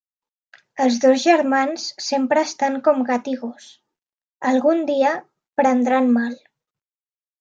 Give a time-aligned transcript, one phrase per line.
[0.85, 3.69] Els dos germans sempre estan com gat i gos.
[4.53, 5.13] Algun dia
[5.63, 6.35] prendran mal.